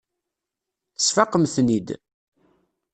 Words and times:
Tesfaqem-ten-id. 0.95 1.87